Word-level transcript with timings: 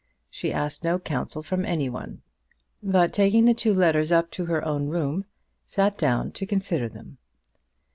She 0.31 0.51
asked 0.51 0.83
no 0.83 0.97
counsel 0.97 1.43
from 1.43 1.63
any 1.63 1.87
one, 1.87 2.23
but 2.81 3.13
taking 3.13 3.45
the 3.45 3.53
two 3.53 3.71
letters 3.71 4.11
up 4.11 4.31
to 4.31 4.45
her 4.45 4.65
own 4.65 4.87
room, 4.87 5.25
sat 5.67 5.95
down 5.95 6.31
to 6.31 6.47
consider 6.47 6.89
them. 6.89 7.19